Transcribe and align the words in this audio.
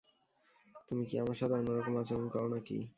তুমি 0.87 1.03
কি 1.05 1.15
আমার 1.17 1.37
সাথে 1.37 1.53
অন্যরকম 1.53 1.93
আচরণ 1.97 2.25
করো 2.29 2.47
নাকি? 2.47 2.77